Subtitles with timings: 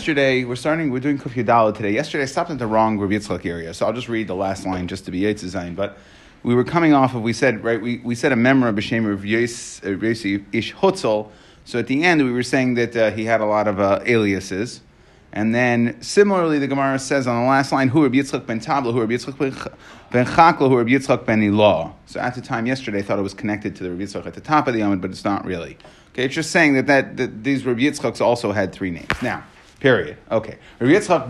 [0.00, 1.34] yesterday, we're starting, we're doing Kuf
[1.74, 1.92] today.
[1.92, 4.64] Yesterday, I stopped at the wrong Rabbi Yitzchak area, so I'll just read the last
[4.64, 5.76] line just to be Yitzchayin.
[5.76, 5.98] But
[6.42, 9.20] we were coming off of, we said, right, we, we said a memra b'shem of
[9.20, 11.28] Yosi Ish Hutzel.
[11.66, 14.00] So at the end, we were saying that uh, he had a lot of uh,
[14.06, 14.80] aliases.
[15.34, 18.94] And then similarly, the Gemara says on the last line, "Who Rabbi Yitzchak ben Tabla,
[18.94, 19.36] who Rabbi Yitzchak
[20.10, 23.22] ben Chakla, who Rabbi Yitzchak ben Ilah." So at the time yesterday, I thought it
[23.22, 25.44] was connected to the Rabbi Yitzchak at the top of the Yomid, but it's not
[25.44, 25.76] really.
[26.12, 29.22] Okay, it's just saying that, that, that these Rabbi Yitzchaks also had three names.
[29.22, 29.44] Now,
[29.80, 30.16] period.
[30.30, 31.28] Okay, Rabbi Yitzchak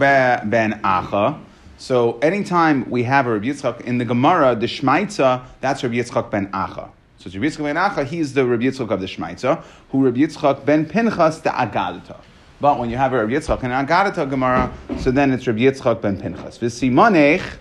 [0.50, 1.40] ben Acha.
[1.78, 6.30] So anytime we have a Rabbi Yitzchak in the Gemara, the Shmaitza, that's Rabbi Yitzchak
[6.30, 6.90] ben Acha.
[7.18, 10.66] So Rabbi Yitzchak ben Acha, he's the Rabbi Yitzchak of the Shmaitza, who Rabbi Yitzchak
[10.66, 12.18] ben Pinchas the Agadata.
[12.60, 16.02] But when you have a Rabbi Yitzchak and Agadata Gemara, so then it's Rabbi Yitzchak
[16.02, 16.58] ben Pinchas.
[16.58, 17.56] V'simonech,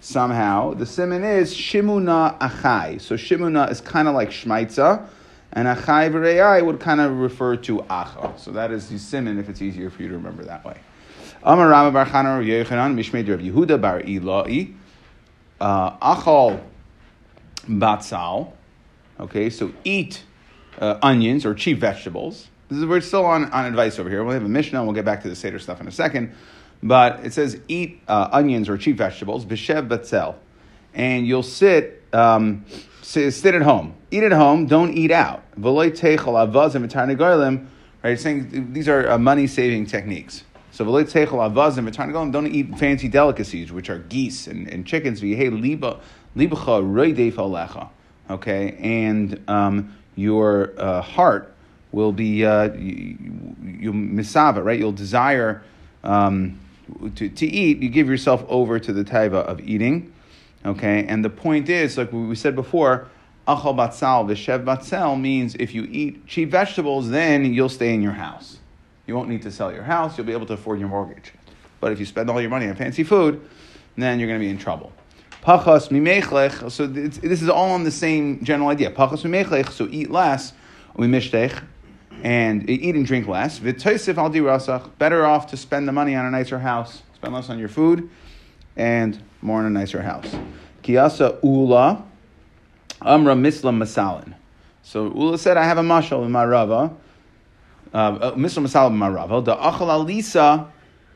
[0.00, 3.00] somehow, the simon is Shimuna Achai.
[3.00, 5.06] So Shimuna is kind of like Shmaitza,
[5.52, 8.38] and Achai v'rei would kind of refer to Acha.
[8.38, 10.78] So that is the simon if it's easier for you to remember that way.
[11.42, 14.74] Amar Rama bar Chana Yechanan Mishmeid Rav Yehuda bar Ilai
[15.60, 16.60] uh, Achal
[17.66, 18.52] Batzal.
[19.20, 20.24] Okay, so eat
[20.80, 22.48] uh, onions or cheap vegetables.
[22.68, 24.24] This is, we're still on, on advice over here.
[24.24, 26.34] We'll have a Mishnah, and we'll get back to the Seder stuff in a second.
[26.82, 30.34] But it says eat uh, onions or cheap vegetables, b'shev batzel.
[30.94, 32.64] And you'll sit, um,
[33.12, 33.94] sit, at home.
[34.10, 35.42] Eat at home, don't eat out.
[38.02, 40.44] Right, it's saying these are uh, money saving techniques.
[40.72, 45.22] So don't eat fancy delicacies, which are geese and, and chickens.
[48.30, 51.54] Okay, and um, your uh, heart
[51.92, 54.78] will be uh, you misava, right?
[54.78, 55.62] You'll desire
[56.02, 56.58] um,
[57.16, 57.82] to, to eat.
[57.82, 60.12] You give yourself over to the taiva of eating,
[60.64, 61.04] okay?
[61.06, 63.08] And the point is, like we said before,
[63.46, 68.12] achal batzal v'shev batzal means if you eat cheap vegetables, then you'll stay in your
[68.12, 68.58] house.
[69.06, 70.16] You won't need to sell your house.
[70.16, 71.32] You'll be able to afford your mortgage.
[71.80, 73.40] But if you spend all your money on fancy food,
[73.96, 74.92] then you're going to be in trouble.
[75.42, 76.70] Pachas mimechlech.
[76.70, 78.90] So this is all on the same general idea.
[78.92, 79.70] Pachas mimechlech.
[79.70, 80.52] So eat less.
[80.96, 81.64] Umishtech
[82.22, 83.58] and eat and drink less.
[83.58, 87.50] V'toisif al rasach, better off to spend the money on a nicer house, spend less
[87.50, 88.08] on your food,
[88.76, 90.34] and more on a nicer house.
[90.82, 92.04] Kiyasa ula,
[93.00, 94.34] amra misla masalin.
[94.82, 96.94] So Ula said, I have a mashal in my rava.
[97.94, 99.40] Uh, uh, misla masalin in my rava.
[99.40, 100.68] The achal alisa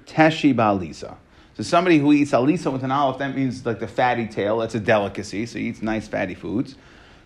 [0.06, 1.16] teshi ba'alisa.
[1.56, 4.58] So somebody who eats alisa with an olive, that means like the fatty tail.
[4.58, 5.46] That's a delicacy.
[5.46, 6.76] So he eats nice fatty foods.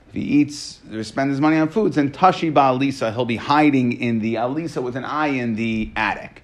[0.09, 3.37] If he eats, or spends his money on foods, then Tashi ba Alisa, he'll be
[3.37, 6.43] hiding in the Alisa with an eye in the attic,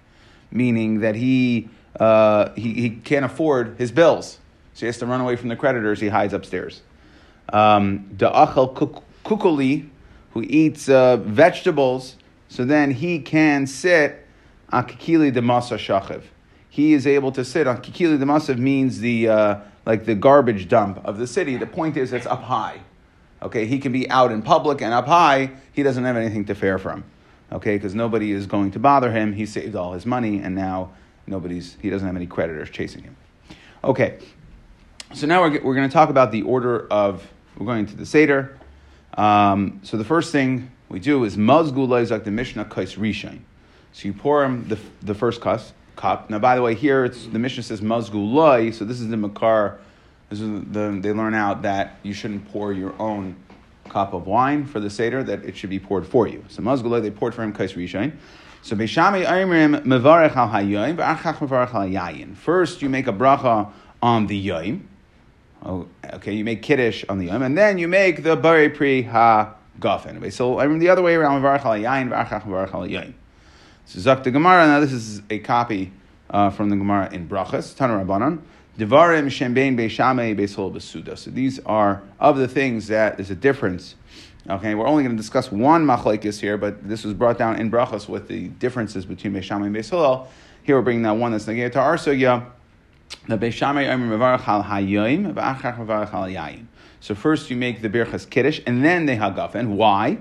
[0.53, 1.69] meaning that he,
[1.99, 4.39] uh, he, he can't afford his bills.
[4.75, 6.83] So he has to run away from the creditors, he hides upstairs.
[7.53, 9.89] Um, Da'achal Kukuli,
[10.33, 12.17] who eats uh, vegetables,
[12.49, 14.27] so then he can sit
[14.73, 16.23] Akikili de Masa Shachiv.
[16.69, 20.69] He is able to sit on Kikili de Masav means the uh, like the garbage
[20.69, 21.57] dump of the city.
[21.57, 22.81] The point is it's up high.
[23.41, 26.55] Okay, he can be out in public and up high, he doesn't have anything to
[26.55, 27.05] fare from.
[27.53, 29.33] Okay, because nobody is going to bother him.
[29.33, 30.91] He saved all his money, and now
[31.27, 33.17] nobody's, he doesn't have any creditors chasing him.
[33.85, 34.19] Okay,
[35.15, 37.27] so now we're, we're going to talk about the order of,
[37.57, 38.59] we're going to the Seder.
[39.15, 43.41] Um, so the first thing we do is Mazgu Leizak the Mishnah Kais Rishain.
[43.93, 45.61] So you pour him the, the first cup.
[45.95, 46.29] cup.
[46.29, 49.17] Now, by the way, here it's, the Mishnah says Mazgu Loi, so this is the
[49.17, 49.79] Makar
[50.29, 53.37] this is the, they learn out that you shouldn't pour your own
[53.89, 56.45] cup of wine for the Seder, that it should be poured for you.
[56.49, 58.13] So Mazgullah, they poured for him Kais Rishain.
[58.63, 62.35] So Beishami Ayrim Mevarech al Hayyim, al Yayin.
[62.35, 63.71] First, you make a bracha
[64.03, 64.89] on the Yom.
[65.65, 69.03] Oh, okay, you make Kiddush on the Yom, and then you make the Bari Pri
[69.03, 70.33] Ha Gafen.
[70.33, 73.15] So I mean the other way around, Mevarech Yayin, V'achach Mevarech Yayin.
[73.85, 75.93] So Zak the Gemara, now this is a copy
[76.31, 78.41] uh, from the Gemara in Brachas, Tanur Rabbanon.
[78.79, 81.17] Devarim Shembein Beishamei Beisol Besuda.
[81.17, 83.95] So these are of the things that there's a difference.
[84.49, 87.71] Okay, we're only going to discuss one machlekes here, but this was brought down in
[87.71, 90.29] brachas with the differences between Beishamei and Beisol.
[90.63, 92.45] Here we're bringing down one that's negated to our sugya.
[93.29, 96.67] The Beishamei Omer Mevarach Al Hayoim, V'achach Mevarach.
[97.01, 99.69] So first you make the birchas kiddush, and then the hagafen.
[99.77, 100.19] Why?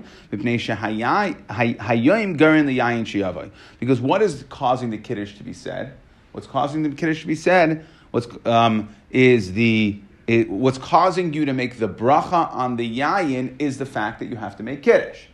[3.80, 5.92] Because what is causing the kiddush to be said?
[6.32, 7.84] What's causing the kiddush to be said
[8.16, 13.54] what's um, is the it, what's causing you to make the bracha on the yayin
[13.60, 15.26] is the fact that you have to make kiddush.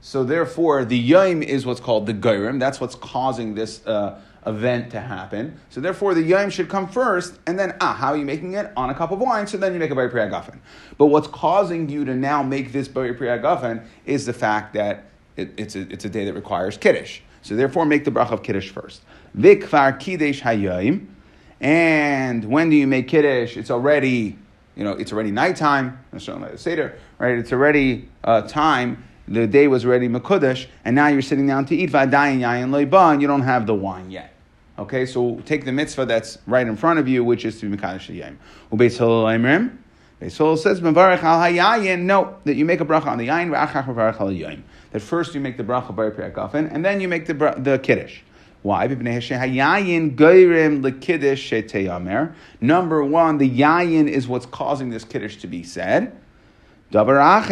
[0.00, 2.58] So therefore, the yaim is what's called the gairim.
[2.60, 5.58] That's what's causing this uh, event to happen.
[5.70, 8.72] So therefore, the yaim should come first, and then ah, how are you making it
[8.76, 9.46] on a cup of wine?
[9.46, 10.58] So then you make a bari priyagafen.
[10.98, 15.04] But what's causing you to now make this bari priyagafen is the fact that
[15.36, 17.20] it, it's a it's a day that requires kiddush.
[17.42, 19.02] So therefore, make the bracha of kiddush first.
[19.38, 21.06] Vikvar kiddush hayayim.
[21.60, 23.56] And when do you make kiddush?
[23.56, 24.38] It's already,
[24.74, 25.98] you know, it's already nighttime.
[26.18, 27.38] Seder, right?
[27.38, 29.04] It's already uh, time.
[29.28, 33.12] The day was already mekudesh, and now you're sitting down to eat vadayin yayin leiba,
[33.12, 34.32] and you don't have the wine yet.
[34.78, 37.76] Okay, so take the mitzvah that's right in front of you, which is to be
[37.76, 38.36] mekadosh yayim.
[38.70, 39.26] Ubeis hillel
[40.20, 42.02] Beis Hillel says mevarich al hayayin.
[42.02, 44.56] No, that you make a bracha on the yayin v'achach al.
[44.92, 48.20] That first you make the bracha by Gafen, and then you make the the kiddush.
[48.66, 48.88] Why?
[48.88, 49.04] Number
[53.04, 56.18] one, the yayin is what's causing this kiddush to be said.
[56.92, 57.48] Another ex,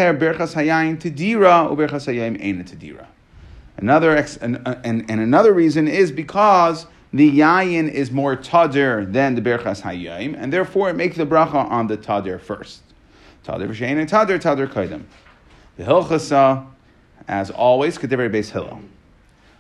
[4.39, 9.83] and, and, and another reason is because the yayin is more tadir than the berchas
[9.83, 12.83] hayayim, and therefore it makes the bracha on the tadir first.
[13.45, 15.05] Tadir v'shein and tadir tadir kaidem.
[15.77, 16.67] The hilchasa,
[17.29, 18.81] as always, kedivri base hillel.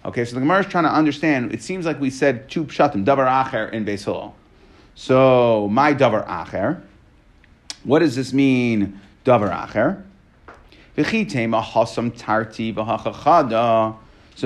[0.04, 1.54] Okay, so the Gemara is trying to understand.
[1.54, 4.34] It seems like we said two pshatim, davar acher in Beis Hillel.
[4.94, 6.82] So my davar acher.
[7.84, 10.02] What does this mean, davar acher?
[10.96, 11.02] So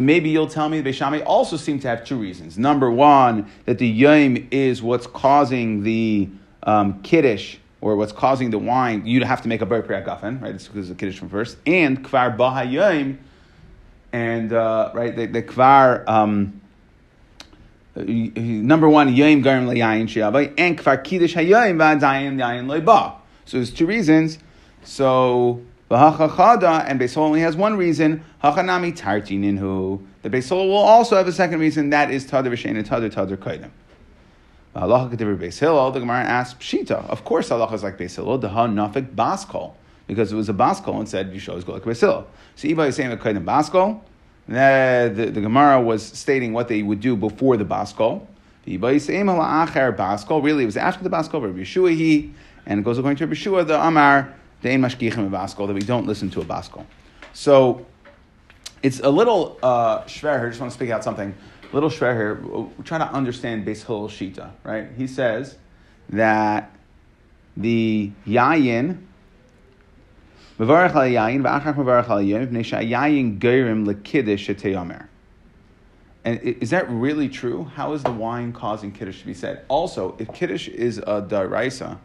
[0.01, 2.57] maybe you'll tell me the Beishamai also seem to have two reasons.
[2.57, 6.29] Number one, that the yom is what's causing the
[6.63, 9.05] um, kiddush or what's causing the wine.
[9.07, 10.55] You'd have to make a bar gafen, right?
[10.55, 11.59] It's because the kiddush from first.
[11.67, 13.19] And kvar bahayim
[14.13, 16.07] and uh, right the, the kvar.
[16.09, 16.61] Um,
[17.97, 23.15] number one, yom garim leyayin shiavai, and kvar kiddush hayayim v'adayin yayin leiba.
[23.45, 24.39] So there's two reasons.
[24.85, 28.25] So v'hachachada, and Beisol only has one reason.
[28.43, 30.05] Hachanami tarti ninhu.
[30.23, 31.91] The Beisol will also have a second reason.
[31.91, 33.71] That is tadir v'shein tadir tadir kaidem.
[34.75, 37.09] Allah Kedir Beis Hillel, the Gemara asks Pshita.
[37.09, 38.39] Of course, Allah is like Beis Hillel.
[38.39, 39.75] The Ha Nafik Baskol
[40.09, 42.27] because it was a baskol and said you should always go like Basil.
[42.57, 44.01] So Iba is saying a kaidim baskol.
[44.49, 48.27] The, the, the Gemara was stating what they would do before the baskol.
[48.67, 51.43] Really, it was after the baskol.
[51.43, 52.33] Rabbi Yeshua he,
[52.67, 56.07] and it goes according to Yeshua the Amar the ein mashkichim baskol that we don't
[56.07, 56.85] listen to a baskol.
[57.33, 57.87] So
[58.83, 60.47] it's a little uh, shver here.
[60.47, 61.35] I just want to speak out something.
[61.71, 62.35] A little shver here.
[62.35, 64.51] We're trying to understand Beis Hillel Shita.
[64.65, 64.89] Right?
[64.97, 65.57] He says
[66.09, 66.71] that
[67.57, 68.99] the yayin
[70.59, 75.07] Mevarach al yayin v'achach mevarach al yayin v'nei shayayin geirim lekiddush.
[76.25, 77.65] And is that really true?
[77.65, 79.65] How is the wine causing kiddush to be said?
[79.69, 81.99] Also, if kiddush is a daraisa,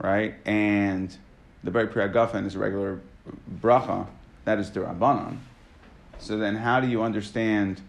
[0.00, 1.14] right, and
[1.64, 3.00] the Bari Priyagafen is a regular
[3.60, 4.06] bracha,
[4.44, 5.38] that is derabanan.
[6.18, 7.80] So then, how do you understand?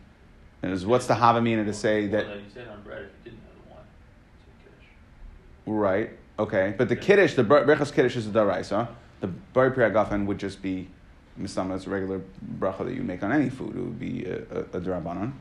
[0.64, 2.28] Is what's the havamina to say that?
[2.28, 3.84] Well, said on bread if you didn't have the wine,
[4.44, 4.88] it's kiddush.
[5.68, 6.10] Right.
[6.40, 8.90] Okay, but the kiddush, the brachas kiddush is a daraisa.
[9.20, 10.88] The bari gafen would just be
[11.40, 12.22] misama, it's a regular
[12.60, 13.76] bracha that you make on any food.
[13.76, 14.42] It would be a,
[14.74, 15.32] a, a.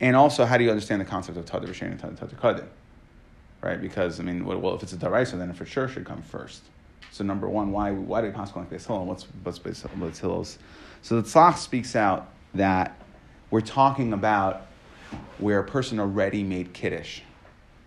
[0.00, 2.66] And also, how do you understand the concept of tadir v'shein and tadir kadim?
[3.62, 3.80] Right?
[3.80, 6.62] Because, I mean, well, if it's a daraisa, then it for sure should come first.
[7.10, 9.06] So, number one, why, why did Pascal like Beis Hillel?
[9.06, 10.58] What's, what's Beis what's Hillel's?
[11.02, 13.00] So, the Tzlach speaks out that
[13.50, 14.66] we're talking about
[15.38, 17.20] where a person already made Kiddush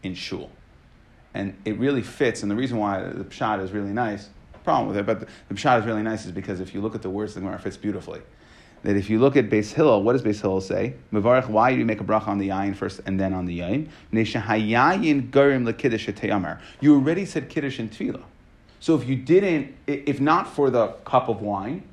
[0.02, 0.50] in shul.
[1.34, 4.30] And it really fits, and the reason why the pshat is really nice
[4.70, 7.02] problem with it, but the, Pshat is really nice is because if you look at
[7.02, 8.22] the words, the Gemara fits beautifully.
[8.84, 10.94] That if you look at Beis Hillel, what does Beis Hillel say?
[11.12, 13.60] Mevarech, why do you make a bracha on the yayin first and then on the
[13.60, 13.90] yayin?
[16.82, 18.24] You already said kiddush in tefillah.
[18.80, 21.84] So if you didn't, if not for the cup of wine,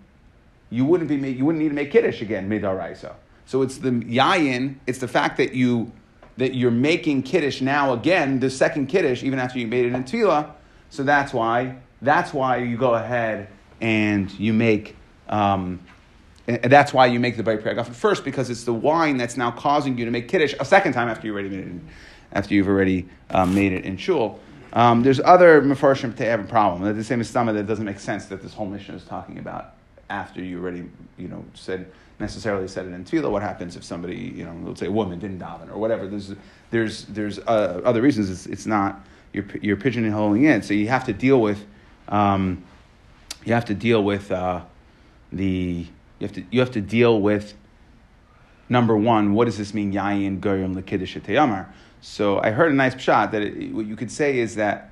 [0.68, 3.14] you wouldn't be you wouldn't need to make kiddush again midaraisa.
[3.46, 4.76] So it's the yayin.
[4.86, 5.90] It's the fact that you
[6.36, 10.04] that you're making kiddush now again, the second kiddush, even after you made it in
[10.04, 10.50] tefillah.
[10.90, 13.48] So that's why that's why you go ahead
[13.80, 14.96] and you make.
[15.28, 15.80] Um,
[16.48, 19.50] and that's why you make the bayit priyagafen first because it's the wine that's now
[19.50, 21.88] causing you to make kiddush a second time after you already made it, in,
[22.32, 24.38] after you've already um, made it in shul.
[24.72, 26.96] Um, there's other mefarshim to have a problem.
[26.96, 29.74] The same as stomach that doesn't make sense that this whole mission is talking about
[30.08, 33.30] after you already you know said necessarily said it in tefillah.
[33.30, 36.06] What happens if somebody you know let's say a woman didn't daven or whatever?
[36.06, 36.34] There's
[36.70, 38.30] there's there's uh, other reasons.
[38.30, 40.62] It's, it's not you're you're pigeonholing in.
[40.62, 41.64] So you have to deal with
[42.08, 42.64] um,
[43.44, 44.62] you have to deal with uh,
[45.32, 45.86] the
[46.18, 47.54] you have to you have to deal with
[48.68, 49.34] number one.
[49.34, 49.92] What does this mean?
[49.92, 51.68] Yayin goyim lekiddush teyamar.
[52.00, 54.90] So I heard a nice pshat that it, what you could say is that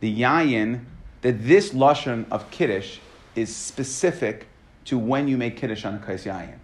[0.00, 0.80] the yayin
[1.22, 2.98] that this lashon of kiddush
[3.34, 4.48] is specific
[4.86, 6.58] to when you make kiddush on a kais yayin.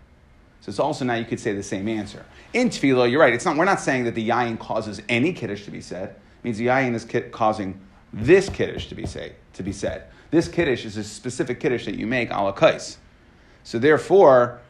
[0.61, 2.25] So it's also now you could say the same answer.
[2.53, 3.35] In tefillah, you're right.
[3.35, 3.57] It's not.
[3.57, 6.11] We're not saying that the yayin causes any kiddush to be said.
[6.11, 7.81] It means the yayin is causing
[8.17, 10.05] this kiddush to be say, to be said.
[10.31, 12.99] This kiddush is a specific kiddush that you make a la kais.
[13.63, 14.61] So therefore,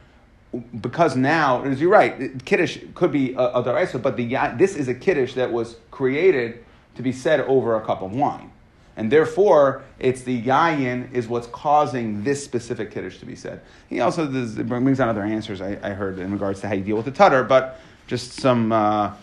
[0.81, 4.27] because now, as you're right, kiddush could be a, a daraisa, but the
[4.57, 6.63] this is a kiddush that was created
[6.95, 8.51] to be said over a cup of wine,
[8.95, 13.61] and therefore it's the yayin is what's causing this specific kiddush to be said.
[13.87, 16.83] He also does, brings on other answers I, I, heard in regards to how you
[16.83, 18.71] deal with the tutter, but just some.
[18.71, 19.13] Uh,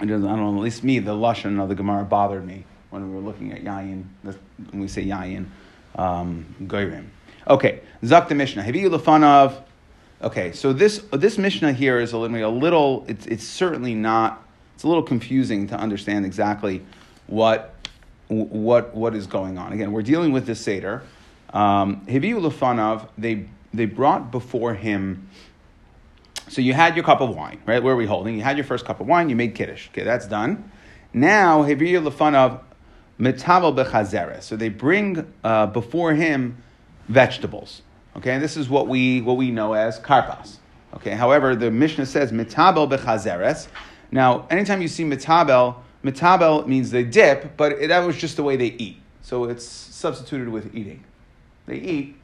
[0.00, 0.56] I don't know.
[0.56, 3.62] At least me, the lashon of the Gemara bothered me when we were looking at
[3.64, 4.04] yayin.
[4.22, 5.46] When we say yayin,
[5.96, 7.06] um, goyrim.
[7.46, 8.62] Okay, zak the Mishnah.
[8.62, 9.62] Of?
[10.22, 14.42] Okay, so this this Mishnah here is a little, a little it's, it's certainly not,
[14.74, 16.82] it's a little confusing to understand exactly
[17.26, 17.74] what,
[18.28, 19.72] what, what is going on.
[19.72, 21.02] Again, we're dealing with the Seder.
[21.52, 25.28] Um, Lefanav, they, they brought before him,
[26.48, 27.82] so you had your cup of wine, right?
[27.82, 28.36] Where are we holding?
[28.36, 29.88] You had your first cup of wine, you made Kiddush.
[29.88, 30.70] Okay, that's done.
[31.12, 32.60] Now, Heviyu Lefanav,
[33.18, 34.42] Metavel Bechazeres.
[34.42, 36.62] So they bring uh, before him
[37.08, 37.82] vegetables.
[38.16, 40.58] Okay, and this is what we what we know as karpas.
[40.94, 43.66] Okay, however, the Mishnah says mitabel bechazeres.
[44.12, 48.44] Now, anytime you see mitabel, mitabel means they dip, but it, that was just the
[48.44, 48.98] way they eat.
[49.22, 51.02] So it's substituted with eating.
[51.66, 52.16] They eat.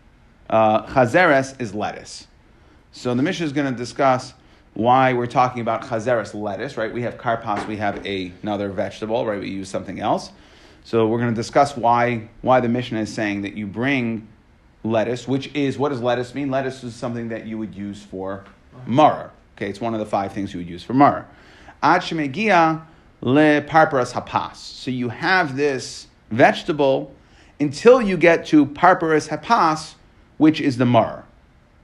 [0.48, 2.28] Uh, chazeres is lettuce.
[2.92, 4.34] So the Mishnah is going to discuss
[4.74, 6.92] why we're talking about chazeres lettuce, right?
[6.92, 9.40] We have karpas, we have a, another vegetable, right?
[9.40, 10.30] We use something else.
[10.84, 14.28] So we're going to discuss why, why the Mishnah is saying that you bring
[14.82, 16.50] lettuce, which is what does lettuce mean?
[16.50, 18.44] Lettuce is something that you would use for
[18.86, 19.30] mar.
[19.56, 21.28] Okay, it's one of the five things you would use for mar.
[21.82, 22.82] Ad shemegia
[23.20, 24.56] le parparas hapas.
[24.56, 27.14] So you have this vegetable
[27.58, 29.94] until you get to parparas hapas,
[30.38, 31.26] which is the mar.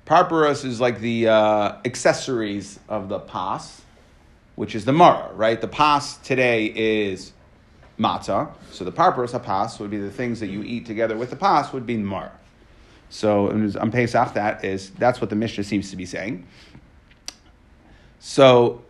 [0.06, 3.82] Parparas is like the uh, accessories of the pas,
[4.54, 5.60] which is the mara, right?
[5.60, 7.32] The pas today is
[7.98, 11.36] matzah, so the parparas hapas would be the things that you eat together with the
[11.36, 12.32] pas would be mar.
[13.08, 16.46] So on Pesach, that is that's what the Mishnah seems to be saying.
[18.18, 18.82] So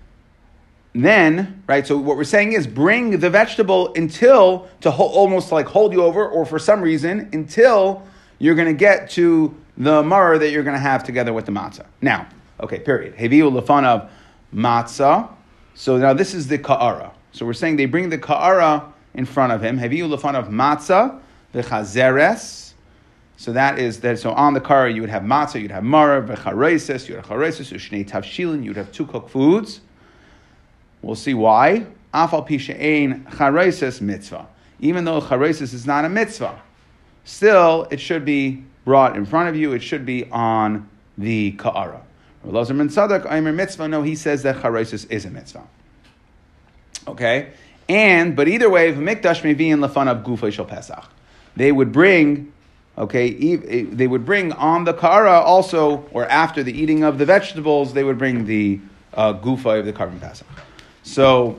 [0.92, 1.86] then, right?
[1.86, 6.02] So what we're saying is bring the vegetable until to ho- almost like hold you
[6.02, 8.02] over, or for some reason until
[8.38, 11.52] you're going to get to the maror that you're going to have together with the
[11.52, 11.86] matzah.
[12.02, 12.26] Now,
[12.60, 13.16] okay, period.
[13.16, 14.10] Heviu lefan of
[14.54, 15.30] matzah.
[15.74, 17.12] So now this is the ka'ara.
[17.32, 19.78] So we're saying they bring the ka'ara in front of him.
[19.78, 21.20] Heviu lefan of matzah,
[21.52, 22.72] the chazeres.
[23.36, 24.18] So that is that.
[24.18, 27.72] So on the kara, you would have matzah, you'd have mara, v'charesis, you'd have charesis,
[27.72, 29.80] ushnei tavshilin, you'd have two cooked foods.
[31.02, 31.86] We'll see why.
[32.12, 34.46] Afal pisha ein charesis mitzvah.
[34.80, 36.60] Even though charesis is not a mitzvah,
[37.24, 39.72] still it should be brought in front of you.
[39.72, 42.02] It should be on the ka'ara.
[42.44, 43.88] Sadak, Aimer mitzvah.
[43.88, 45.66] No, he says that charesis is a mitzvah.
[47.06, 47.50] Okay,
[47.88, 51.04] and but either way, v'mikdash mevi'in lefanav gufay shel pesach.
[51.56, 52.52] They would bring
[52.98, 53.56] Okay,
[53.86, 58.04] they would bring on the kara also, or after the eating of the vegetables, they
[58.04, 58.78] would bring the
[59.14, 60.46] uh, gufa of the korban pesach.
[61.02, 61.58] So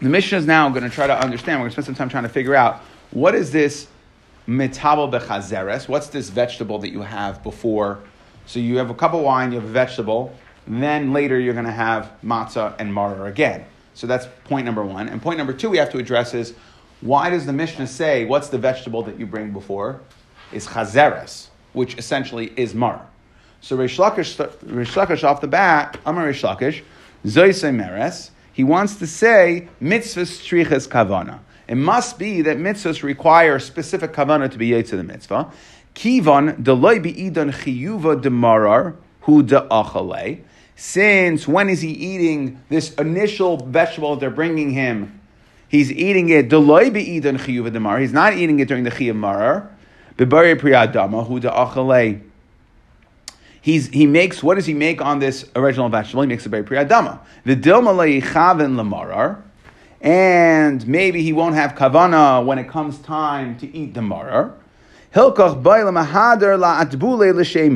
[0.00, 1.58] the mission is now going to try to understand.
[1.58, 3.88] We're going to spend some time trying to figure out what is this
[4.46, 5.88] metabel bechazeres?
[5.88, 8.00] What's this vegetable that you have before?
[8.46, 10.36] So you have a cup of wine, you have a vegetable,
[10.68, 13.64] then later you're going to have matzah and maror again.
[13.94, 15.08] So that's point number one.
[15.08, 16.54] And point number two we have to address is
[17.00, 20.00] why does the Mishnah say what's the vegetable that you bring before?
[20.54, 23.06] is chazeres, which essentially is mar.
[23.60, 26.82] So Rish Lakish, off the bat, Amar Rish Lakish,
[27.24, 31.40] Meres, he wants to say mitzvahs striches kavana.
[31.66, 35.50] It must be that mitzvahs require specific kavana to be yetz the mitzvah.
[35.94, 40.42] Kivan deloy be'idan chiyuva demarar hu de'achale.
[40.76, 45.20] Since when is he eating this initial vegetable they're bringing him?
[45.68, 46.50] He's eating it.
[46.52, 49.70] He's not eating it during the chiyuv marar.
[53.60, 56.22] He's, he makes, what does he make on this original vegetable?
[56.22, 57.18] He makes a very priyadama.
[57.44, 59.42] The dilma leichavin lamarar.
[60.00, 64.54] And maybe he won't have kavana when it comes time to eat the marar.
[65.14, 66.84] Hilkach mahader la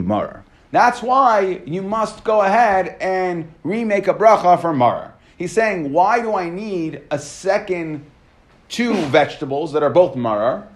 [0.02, 0.44] marar.
[0.70, 5.14] That's why you must go ahead and remake a bracha for Mara.
[5.37, 8.04] He's saying, why do I need a second
[8.68, 10.68] two vegetables that are both Mara?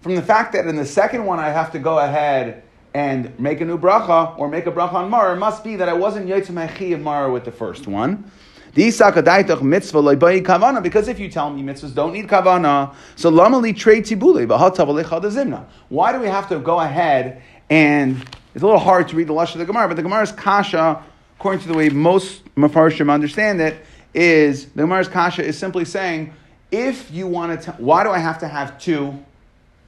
[0.00, 2.62] from the fact that in the second one I have to go ahead
[2.94, 5.88] and make a new bracha or make a bracha on Mar, it must be that
[5.88, 8.30] I wasn't Yotzim of Mara with the first one.
[8.72, 9.00] Because
[11.08, 14.46] if you tell me mitzvahs don't need kavana, so lamali trade tibule
[15.88, 19.32] Why do we have to go ahead and it's a little hard to read the
[19.32, 21.02] lush of the Gemara, but the Gemara's kasha,
[21.38, 26.32] according to the way most mafarshim understand it, is the Gemara's kasha is simply saying,
[26.70, 29.18] if you want to, why do I have to have two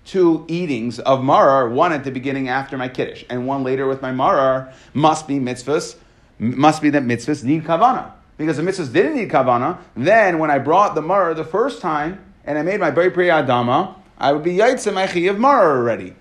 [0.05, 4.03] two eatings of marar, one at the beginning after my kiddush and one later with
[4.03, 5.97] my marar, must be mitzvahs,
[6.39, 8.13] must be that mitzvahs need kavana.
[8.37, 12.19] Because the mitzvahs didn't need kavana, then when I brought the marar the first time
[12.45, 16.15] and I made my bari pri adama, I would be yaitse my of marar already.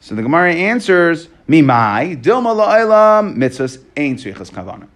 [0.00, 4.88] So the Gemara answers, Mimai, dilma la'ilam, mitzvahs ain't tzrichas kavana.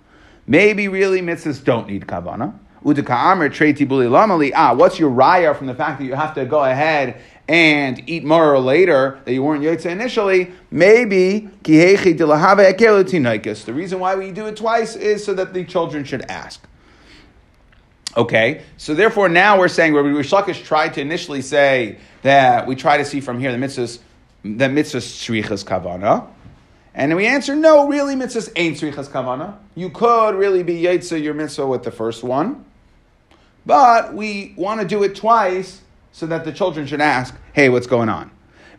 [0.46, 2.58] Maybe really mitzvahs don't need kavana.
[2.84, 4.52] Udika trei tibuli lamali.
[4.54, 8.24] Ah, what's your raya from the fact that you have to go ahead and eat
[8.24, 10.50] more later that you weren't yotze initially?
[10.70, 13.64] Maybe kihechi dilahave ekelutinoikus.
[13.64, 16.66] The reason why we do it twice is so that the children should ask.
[18.16, 22.74] Okay, so therefore now we're saying where Rish Lakish tried to initially say that we
[22.74, 24.00] try to see from here the mitzvahs,
[24.42, 26.26] the mitzvahs shrichas kavana.
[26.94, 29.56] And we answer, no, really, mitzvahs ain't srichas kavana.
[29.74, 32.64] You could really be yetsa your mitzvah with the first one,
[33.64, 35.82] but we want to do it twice
[36.12, 38.30] so that the children should ask, hey, what's going on?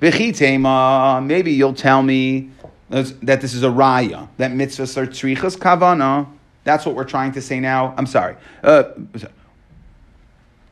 [0.01, 2.50] Maybe you'll tell me
[2.89, 6.27] that this is a raya, that mitzvahs are tzrichas kavana.
[6.63, 7.94] That's what we're trying to say now.
[7.98, 8.36] I'm sorry.
[8.62, 8.84] Uh,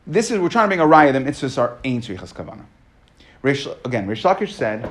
[0.06, 2.66] this is, we're trying to bring a raya that mitzvahs are ain't tzrichas kavana.
[3.42, 4.90] Rish, again, Rish Lakish said,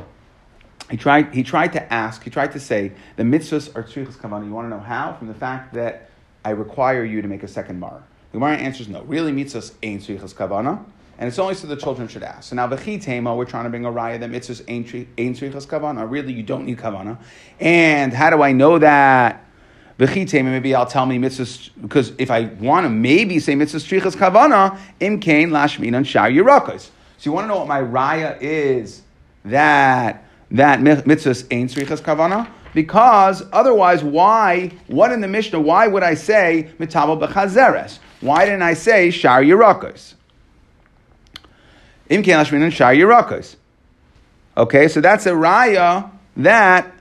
[0.90, 4.47] he tried, he tried to ask, he tried to say, the mitzvahs are tzrichas kavana.
[4.47, 5.12] You want to know how?
[5.12, 6.09] From the fact that
[6.45, 8.02] I require you to make a second mar.
[8.33, 9.02] The Gemara answers no.
[9.02, 10.83] Really, mitzvahs ain't tzrichas kavana.
[11.19, 12.50] And it's only so the children should ask.
[12.50, 16.09] So now, tema, we're trying to bring a raya that mitzvahs ain't tzrichas kavana.
[16.09, 17.19] Really, you don't need kavana.
[17.61, 19.45] And how do I know that?
[19.99, 24.14] V'chitema, maybe I'll tell me mitzvahs, because if I want to maybe say mitzvahs strichas
[24.14, 26.31] kavana, imkain lashminan shar.
[27.19, 29.03] So you want to know what my raya is
[29.45, 32.49] that that mitzvahs ain't strichas kavana?
[32.75, 37.99] Because otherwise, why, what in the Mishnah, why would I say mitabel b'chazeres?
[38.21, 40.15] Why didn't I say shar yirakas?
[42.09, 43.57] Imkain lashminan shar yirakas.
[44.57, 46.93] Okay, so that's a raya that,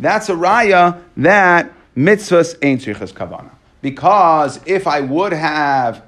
[0.00, 3.50] that's a raya that mitzvahs ain't tzrichas kavana.
[3.80, 6.02] Because if I would have,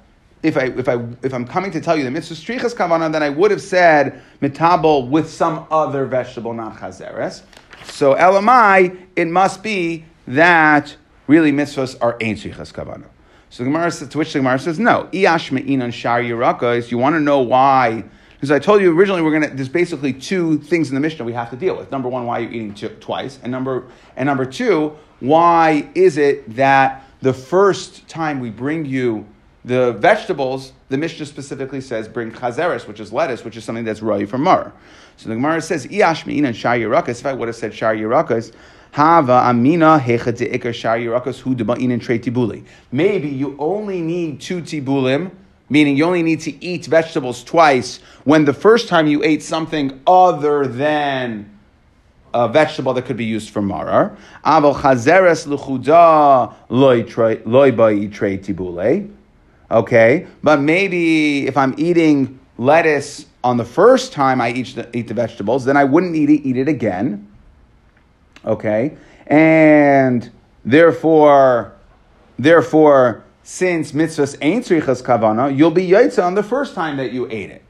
[0.44, 3.22] if I if I if I'm coming to tell you the mitzvahs tzrichas kavana, then
[3.22, 7.42] I would have said mitabel with some other vegetable, not chazeres.
[7.84, 10.94] So elamai, it must be that
[11.26, 13.06] really mitzvahs are ain't tzrichas kavana.
[13.48, 15.08] So the Gemara to which the Gemara says no.
[15.12, 16.90] Iash me'inan shar yirakas.
[16.90, 18.04] You want to know why?
[18.34, 19.54] Because I told you originally we're gonna.
[19.54, 21.90] There's basically two things in the Mishnah we have to deal with.
[21.90, 26.54] Number one, why you're eating two, twice, and number and number two, why is it
[26.56, 29.26] that the first time we bring you
[29.64, 34.02] the vegetables, the Mishnah specifically says bring chazeres, which is lettuce, which is something that's
[34.02, 34.72] roy from mar.
[35.16, 37.20] So the Gemara says, Iash and shar yirakas.
[37.20, 38.52] If I would have said shar yirakas,
[38.92, 42.64] Hava amina hecha de'ikar shar yirakas hu deba'in and tre tibuli.
[42.92, 45.30] Maybe you only need two tibulim,
[45.68, 50.00] meaning you only need to eat vegetables twice when the first time you ate something
[50.06, 51.50] other than
[52.34, 54.16] a vegetable that could be used for marar.
[54.44, 57.02] Aval chazeres luchuda loy
[58.10, 59.08] trei tibule.
[59.74, 65.08] Okay, but maybe if I'm eating lettuce on the first time I eat the, eat
[65.08, 67.28] the vegetables, then I wouldn't eat it, eat it again.
[68.44, 70.30] Okay, and
[70.64, 71.74] therefore,
[72.38, 77.26] therefore, since mitzvahs ain't tzrichas kavana, you'll be yaitza on the first time that you
[77.28, 77.63] ate it.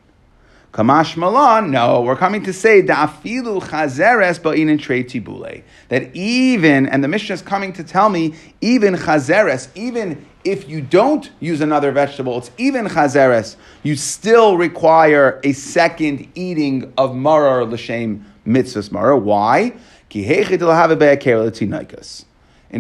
[0.75, 5.63] Kamash Malan, no, we're coming to say da'afilu chazeres ba'inin trei tibule.
[5.89, 10.81] That even, and the Mishnah is coming to tell me, even chazeres, even if you
[10.81, 17.65] don't use another vegetable, it's even chazeres, you still require a second eating of marar
[17.65, 19.17] l'shem mitzvahs marar.
[19.17, 19.75] Why?
[20.11, 20.25] In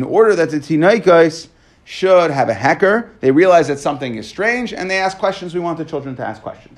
[0.02, 1.48] order that the tinaikas
[1.84, 5.54] should have a hacker, they realize that something is strange, and they ask questions.
[5.54, 6.73] We want the children to ask questions.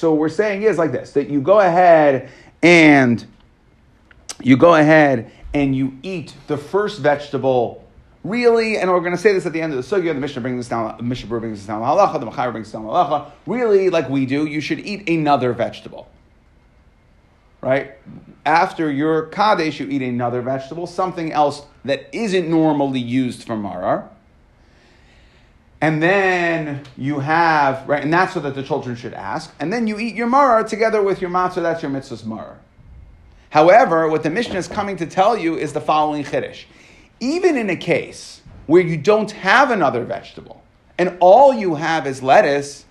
[0.00, 2.30] So we're saying is like this: that you go ahead
[2.62, 3.22] and
[4.40, 7.84] you go ahead and you eat the first vegetable
[8.24, 10.14] really, and we're going to say this at the end of the sugya.
[10.14, 10.96] The Mishnah brings this down.
[10.96, 11.82] The Mishnah brings this down.
[11.82, 12.18] Halacha.
[12.18, 12.84] The Mechaber brings this down.
[12.84, 13.30] Halacha.
[13.46, 16.08] Really, like we do, you should eat another vegetable.
[17.60, 17.92] Right
[18.46, 24.08] after your kadesh, you eat another vegetable, something else that isn't normally used for marar.
[25.80, 29.54] And then you have, right, and that's so that the children should ask.
[29.58, 32.56] And then you eat your maror together with your matzah, that's your mitzvah's maror.
[33.48, 36.64] However, what the Mishnah is coming to tell you is the following chiddush.
[37.18, 40.62] Even in a case where you don't have another vegetable,
[40.98, 42.84] and all you have is lettuce,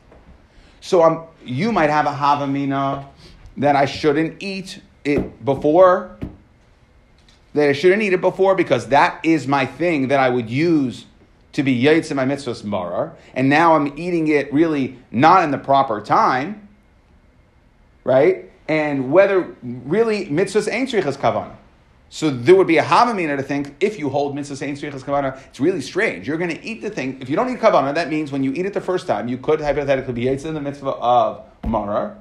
[0.81, 3.05] so I'm, you might have a havamina
[3.57, 6.17] that I shouldn't eat it before,
[7.53, 11.05] that I shouldn't eat it before because that is my thing that I would use
[11.53, 15.51] to be yaitz in my mitzvahs marar, and now I'm eating it really not in
[15.51, 16.67] the proper time,
[18.03, 18.49] right?
[18.69, 21.55] and whether really mitzvahs ain't tzrichas kavana.
[22.11, 25.41] So there would be a havamina to think if you hold mitzvahs ain't tzrichas kavana,
[25.47, 26.27] it's really strange.
[26.27, 27.19] You're going to eat the thing.
[27.19, 29.39] If you don't eat kavana, that means when you eat it the first time, you
[29.39, 32.15] could hypothetically be yaitz in the mitzvah of marar.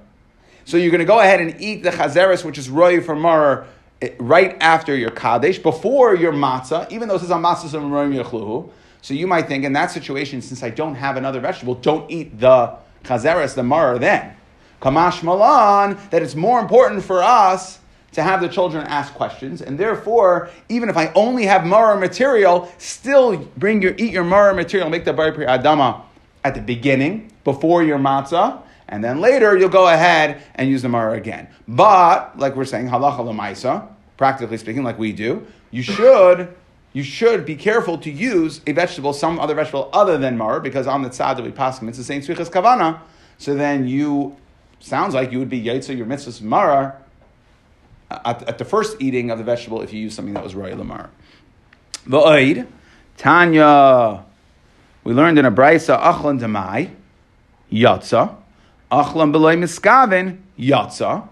[0.65, 3.67] So you're going to go ahead and eat the chazeres, which is roy for marar,
[4.01, 7.83] eh, right after your kadesh, before your matzah, even though this is on matzah of
[7.83, 8.71] yachluhu.
[9.03, 12.39] So you might think in that situation, since I don't have another vegetable, don't eat
[12.39, 14.35] the chazeres, the marar then.
[14.81, 17.79] Kamash malan, that it's more important for us
[18.13, 22.73] to have the children ask questions, and therefore, even if I only have marar material,
[22.79, 26.03] still bring your eat your marar material, make the bar adama
[26.43, 30.89] at the beginning before your matzah, and then later you'll go ahead and use the
[30.89, 31.49] marar again.
[31.67, 36.55] But like we're saying, halacha lemaisa, practically speaking, like we do, you should
[36.99, 40.89] you should be careful to use a vegetable, some other vegetable other than mar, because
[40.89, 42.99] on the tzad that we pass it's the same svichas kavana.
[43.39, 44.37] So then you
[44.81, 46.97] sounds like you would be yaitza your mitzvahs mara
[48.11, 50.79] at, at, the first eating of the vegetable if you use something that was royal
[50.79, 51.11] lamar.
[52.05, 52.67] V'oid,
[53.17, 54.25] Tanya,
[55.05, 56.91] we learned in a brisa achlan demai,
[57.71, 58.35] yatza,
[58.91, 61.29] achlan beloy miskaven, yatza.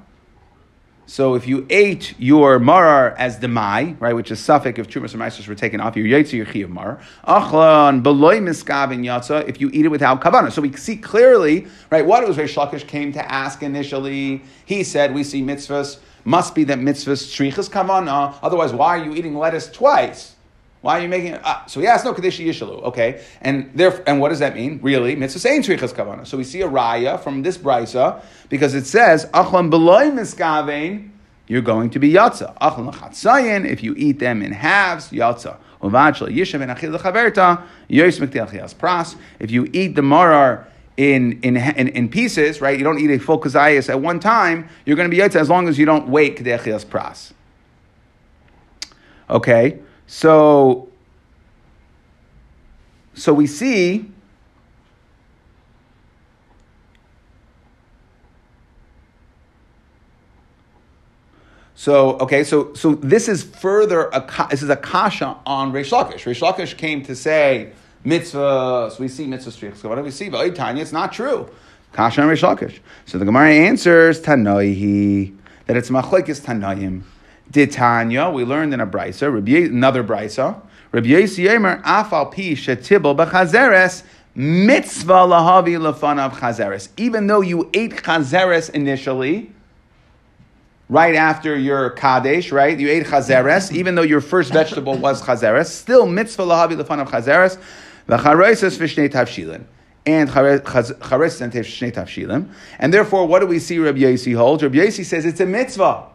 [1.08, 5.14] So if you ate your marar as the mai, right, which is suffix if trumas
[5.14, 7.00] or maestros were taken off, your yaitza your chiyav marar.
[7.26, 10.50] Achlan beloy miskavin yatza if you eat it without kavana.
[10.50, 14.42] So we see clearly, right, what it was Reish Lakish came to ask initially.
[14.64, 18.36] He said, we see mitzvahs must be that mitzvahs strichas kavana.
[18.42, 20.35] Otherwise, why are you eating lettuce twice?
[20.86, 21.44] Why are you making it?
[21.44, 22.80] Uh, so he asked, no, Kadesh Yishalu.
[22.84, 23.20] Okay.
[23.40, 24.78] And there, and what does that mean?
[24.80, 25.16] Really?
[25.16, 26.24] Mitzvah saying Trichas Kavana.
[26.24, 31.10] So we see a raya from this brisa because it says, Achlan Beloy Miskavein,
[31.48, 32.56] you're going to be Yatza.
[32.58, 35.56] Achlan Lachatzayin, if you eat them in halves, Yatza.
[39.40, 43.18] If you eat the marar in, in, in, in, pieces, right, you don't eat a
[43.18, 46.06] full kazayas at one time, you're going to be Yatza as long as you don't
[46.06, 47.32] wait Kedechias Pras.
[49.28, 49.80] Okay.
[50.06, 50.88] So,
[53.14, 54.10] so we see
[61.86, 66.24] So okay, so so this is further a this is a kasha on Reish Lakish.
[66.24, 67.70] Reish Lakish came to say
[68.02, 68.90] mitzvah.
[68.92, 69.84] So we see mitzvah strichs.
[69.84, 70.28] What do we see?
[70.28, 71.48] But it's not true.
[71.92, 72.80] Kasha on Reish Lakish.
[73.04, 77.02] So the Gemara answers Tanoihi that it's machlekes Tanoim.
[77.52, 79.28] Ditanya, we learned in a brisa,
[79.68, 80.60] another brisa.
[80.92, 84.02] Rabbi Yemer, afal pi shetibel b'chazeres,
[84.34, 86.88] mitzvah lahavi lefanav chazeres.
[86.96, 89.52] Even though you ate chazeres initially,
[90.88, 92.78] right after your kadesh, right?
[92.78, 97.58] You ate chazeres, even though your first vegetable was chazeres, still mitzvah lahavi lefanav chazeres,
[98.08, 99.64] v'charoises v'shnei tavshilin.
[100.08, 102.48] And chares and shnei tavshilim.
[102.78, 104.62] And therefore, what do we see Rabbi Yossi holds?
[104.62, 106.06] Rabbi Yossi says it's a mitzvah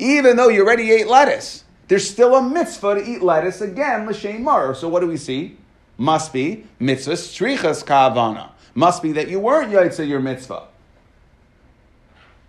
[0.00, 1.64] even though you already ate lettuce.
[1.88, 4.74] There's still a mitzvah to eat lettuce again, l'shem mar.
[4.74, 5.56] So what do we see?
[5.98, 8.50] Must be mitzvah strichas kavana.
[8.74, 10.68] Must be that you weren't yaitza your mitzvah.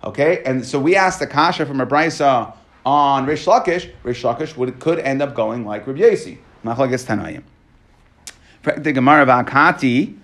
[0.03, 2.53] Okay, and so we asked the kasha from a brisa
[2.85, 3.91] on Rish Lakish.
[4.03, 6.37] Rish Lakish would, could end up going like Rabbi Yossi.
[6.63, 7.43] Machlagas Tanayim.
[8.83, 10.17] The Gemara Vakati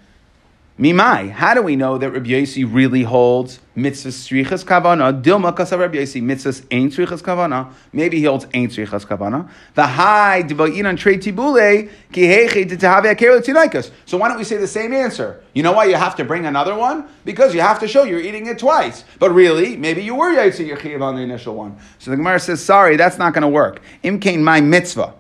[0.79, 5.23] Mimai, how do we know that Rabbi Yossi really holds mitzvah strichas kavana?
[5.23, 7.73] Dilma kasav Rabbi Yossi mitzvahs ain't strichas kavana.
[7.91, 9.49] Maybe he holds ain't strichas kavana.
[9.73, 13.89] The high on trade tibule kiheche tinaikas.
[14.05, 15.41] So why don't we say the same answer?
[15.53, 17.07] You know why you have to bring another one?
[17.25, 19.03] Because you have to show you're eating it twice.
[19.17, 21.75] But really, maybe you were Yossi Yechiv on the initial one.
[21.97, 23.81] So the Gemara says, sorry, that's not going to work.
[24.03, 25.15] Imkain my mitzvah.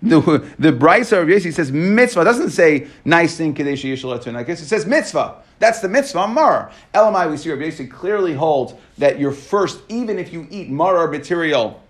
[0.00, 0.20] The,
[0.58, 2.20] the Brisa of Yossi says mitzvah.
[2.20, 5.42] It doesn't say nice thing Kadesh Yishal I guess it says mitzvah.
[5.58, 6.70] That's the mitzvah, mar.
[6.94, 11.08] Elamai, we see Rabbi Yossi clearly holds that your first, even if you eat marar
[11.08, 11.82] material,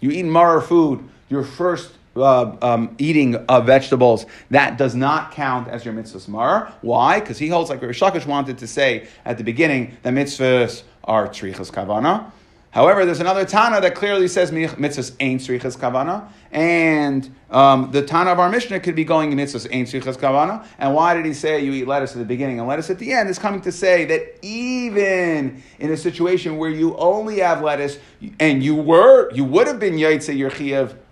[0.00, 5.68] you eat marar food, your first uh, um, eating of vegetables, that does not count
[5.68, 6.72] as your mitzvahs mar.
[6.80, 7.20] Why?
[7.20, 11.28] Because he holds like Rabbi Shakish wanted to say at the beginning that mitzvahs are
[11.28, 12.30] trichas kavana.
[12.74, 18.32] However, there's another Tana that clearly says mitzvahs ain't srichas kavana, and um, the Tana
[18.32, 20.66] of our Mishnah could be going mitzvahs ain't srichas kavana.
[20.76, 23.12] And why did he say you eat lettuce at the beginning and lettuce at the
[23.12, 23.30] end?
[23.30, 27.96] Is coming to say that even in a situation where you only have lettuce
[28.40, 30.50] and you were you would have been yaitse your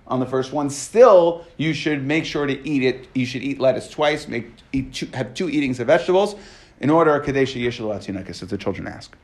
[0.09, 3.07] on the first one, still you should make sure to eat it.
[3.15, 4.27] You should eat lettuce twice.
[4.27, 6.35] Make eat two, have two eatings of vegetables
[6.81, 9.17] in order kadesha yishal as the children ask.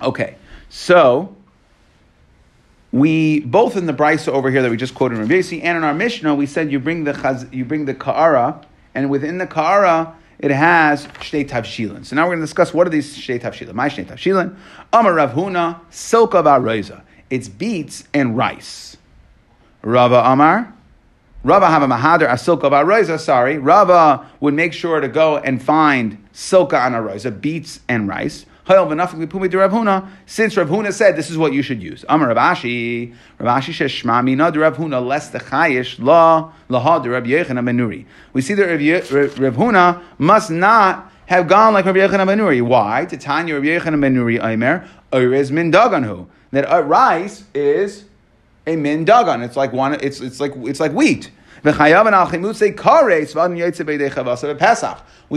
[0.00, 0.36] Okay.
[0.74, 1.36] So,
[2.92, 5.84] we both in the brisa over here that we just quoted in Rabbi and in
[5.84, 9.46] our Mishnah, we said you bring the chaz, you bring the kaara, and within the
[9.46, 12.06] kaara it has shtei tavshilin.
[12.06, 13.74] So now we're going to discuss what are these shtei tavshilin.
[13.74, 14.56] My shtei tavshilin.
[14.94, 17.02] Amar Rav Huna, silka ba'roiza.
[17.28, 18.96] It's beets and rice.
[19.82, 20.72] Rava Amar,
[21.44, 23.58] Rava have a mahadr asilka ba'roiza, sorry.
[23.58, 28.46] Rava would make sure to go and find silka on a beets and rice.
[28.64, 32.04] Since Rav Huna said this is what you should use.
[32.08, 37.58] Amar Rav Ashi, says Shma mina Rav Huna less the chayish la laha Rav Yechon
[37.58, 38.06] Benuri.
[38.32, 42.62] We see that Rav Huna must not have gone like Rav Yechon Benuri.
[42.62, 43.04] Why?
[43.06, 46.28] To Tanya Rav Yechon Benuri Aimer, Uriz min daganhu.
[46.52, 48.04] That rice is
[48.66, 49.44] a min dagan.
[49.44, 49.94] It's like one.
[49.94, 51.32] It's it's like it's like wheat.
[51.64, 51.72] We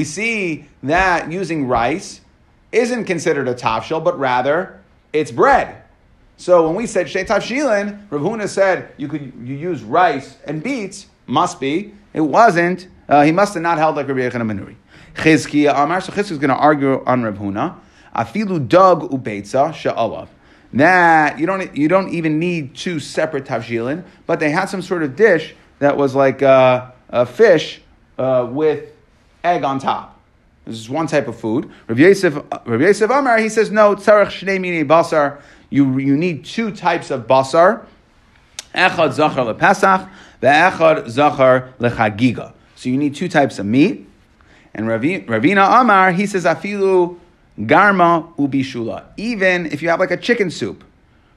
[0.03, 2.21] see that using rice
[2.75, 4.81] isn't considered a tafshil, but rather
[5.13, 5.81] it's bread.
[6.37, 11.07] So when we said tafshilin, Rav Huna said you could you use rice and beets.
[11.27, 11.93] Must be.
[12.13, 12.87] It wasn't.
[13.09, 14.75] Uh, he must have not held like Rabbi Yechon Manuri.
[15.15, 16.01] Chizkiya Amar.
[16.01, 17.77] So Chizkiya is going to argue on Rav Huna.
[18.15, 20.27] Afilu dog ubeitza she'alav.
[20.73, 25.01] That you don't you don't even need two separate tavshilin, but they had some sort
[25.03, 27.81] of dish that was like uh, a fish
[28.17, 28.91] uh, with
[29.43, 30.14] egg on top.
[30.65, 31.69] This is one type of food.
[31.87, 35.39] Rabbi Yosef, uh, Rabbi Yosef Amar, he says, no, tzarech shnei mini basar.
[35.69, 37.85] You, you need two types of basar.
[38.73, 40.09] Echad zachar lepesach,
[40.41, 42.53] ve'echad zachar lechagiga.
[42.75, 44.09] So you need two types of meat.
[44.73, 47.19] And Ravina Amar, he says, afilu
[47.59, 49.05] garma ubishula.
[49.17, 50.83] Even if you have like a chicken soup,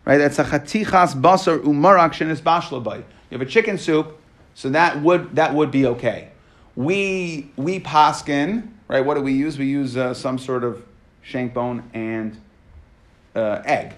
[0.04, 0.18] right?
[0.18, 2.96] That's a chatichas basar umarak shenis bashlabai.
[3.30, 4.18] You have a chicken soup,
[4.54, 6.30] so that would, that would be okay.
[6.74, 9.04] We, we paskin, right?
[9.04, 9.58] What do we use?
[9.58, 10.82] We use uh, some sort of
[11.22, 12.40] shank bone and
[13.34, 13.94] uh, egg,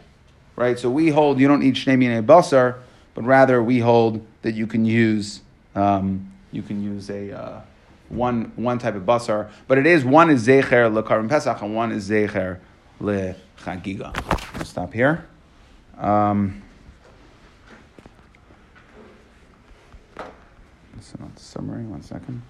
[0.57, 0.79] right?
[0.79, 2.79] So we hold you don't eat shnei basar,
[3.14, 5.40] but rather we hold that you can use
[5.74, 7.61] um, you can use a uh,
[8.09, 11.92] one one type of basar, but it is one is zecher lekarim pesach and one
[11.92, 12.59] is zecher
[13.00, 14.14] lechagiga.
[14.57, 15.26] We'll stop here.
[15.96, 16.62] Um,
[21.18, 21.85] not the summary.
[21.85, 22.42] One second.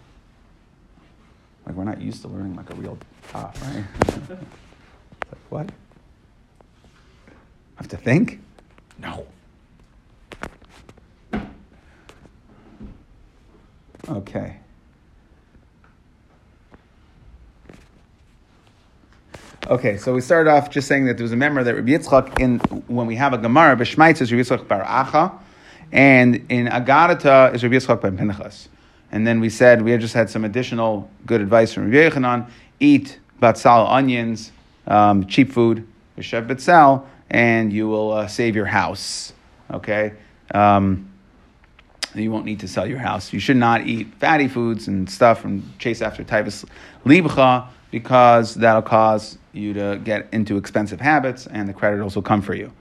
[1.71, 2.99] Like we're not used to learning like a real
[3.31, 3.85] top, right?
[4.29, 5.71] like what?
[7.77, 8.41] Have to think?
[8.99, 9.25] No.
[14.09, 14.57] Okay.
[19.69, 22.41] Okay, so we started off just saying that there was a member that Rabbi Yitzchak
[22.41, 25.39] in when we have a Gemara, B'Shmaitz is Rabbi Yitzchak Bar Acha,
[25.93, 28.67] and in Agadata is Rabbi Yitzchak Ben Pinchas.
[29.13, 32.51] And then we said we had just had some additional good advice from Rabbi Yechanan:
[32.79, 34.53] eat batzal onions,
[34.87, 39.33] um, cheap food, Yeshev batzal, and you will uh, save your house.
[39.71, 40.13] Okay.
[40.55, 41.11] Um,
[42.15, 43.33] you won't need to sell your house.
[43.33, 46.65] You should not eat fatty foods and stuff and chase after typhus
[47.05, 52.43] libcha because that'll cause you to get into expensive habits and the creditors will come
[52.43, 52.73] for you.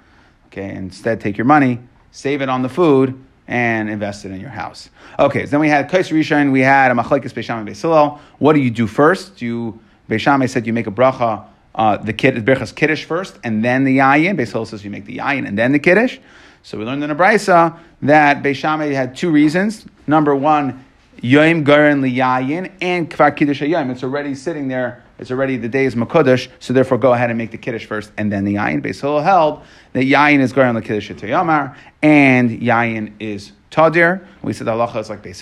[0.48, 1.80] Okay, instead take your money,
[2.12, 4.92] save it on the food, and invest it in your house.
[5.18, 8.20] Okay, so then we had Kais Rishon, we had a Machlekes Beisham Beisilel.
[8.38, 9.38] What do you do first?
[9.38, 13.66] Do you, Beisham said you make a bracha, uh, the kid, Berchas Kiddush first, and
[13.66, 14.38] then the Yayin.
[14.38, 16.20] Beisilel says you make the Yayin and then the Kiddush.
[16.62, 19.84] So we learned in the Brisa that Beisham had two reasons.
[20.06, 20.86] Number one,
[21.20, 23.90] Yoim Garin Liyayin and Kvar Kiddush Yom.
[23.90, 25.04] It's already sitting there.
[25.20, 28.12] It's already the day is Makodesh, so therefore go ahead and make the Kiddush first
[28.18, 28.82] and then the Yayin.
[28.82, 29.62] Beis Hillel held
[29.94, 34.26] that Yayin is going on the Kiddush to Yamar and Yayin is Tadir.
[34.42, 35.42] We said the halacha is like Beis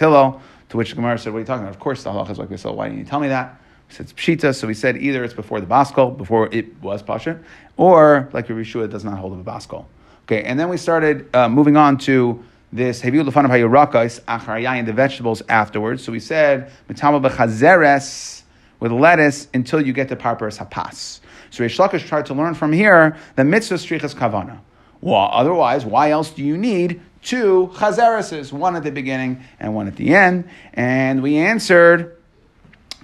[0.70, 1.76] to which the Gemara said, What are you talking about?
[1.76, 2.76] Of course the halacha is like Beis Hillel.
[2.76, 3.62] Why didn't you tell me that?
[3.88, 7.04] We said it's Pshita, so we said either it's before the Baskol, before it was
[7.04, 7.40] Pasha,
[7.78, 9.86] or like Rabbi Shua, it does not hold of a Baskol.
[10.24, 14.92] Okay, and then we started uh, moving on to this Heviu Lefanav Hayurakais Acharayayin, the
[14.92, 16.04] vegetables afterwards.
[16.04, 18.44] So we said Mitamal Bechazeres
[18.80, 21.20] with lettuce until you get to Parparas Hapas.
[21.50, 24.60] So Reish Lakish tried to learn from here the mitzvah strichas kavana.
[25.02, 29.88] Well, otherwise, why else do you need two chazereses, one at the beginning and one
[29.88, 30.50] at the end?
[30.74, 32.18] And we answered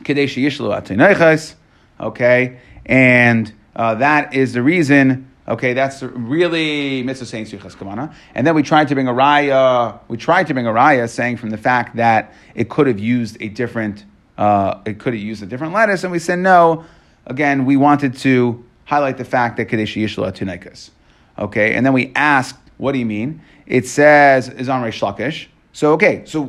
[0.04, 1.56] Kadesh Yishlu
[2.00, 8.14] Okay, and uh, that is the reason Okay, that's really mitzvah saying suchas kamana.
[8.34, 10.00] And then we tried to bring a raya.
[10.08, 13.36] We tried to bring a raya saying from the fact that it could have used
[13.42, 14.06] a different,
[14.38, 16.86] uh, it could have used a different lettuce, and we said no.
[17.26, 20.90] Again, we wanted to highlight the fact that kadesh yishla tunikas.
[21.38, 23.42] Okay, and then we asked, what do you mean?
[23.66, 25.48] It says is on Reish Lakish.
[25.72, 26.48] So okay, so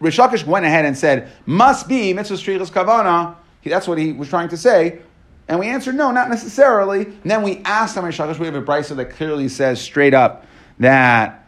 [0.00, 3.36] Reish Lakish went ahead and said must be mitzvah strichas kavana.
[3.64, 4.98] That's what he was trying to say.
[5.48, 7.04] And we answered, no, not necessarily.
[7.04, 10.46] And then we asked Amar Shakash, we have a brisa that clearly says straight up
[10.78, 11.42] that